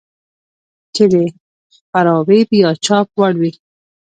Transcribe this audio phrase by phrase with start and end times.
[0.95, 1.15] چې د
[1.75, 3.51] خپراوي يا چاپ وړ وي.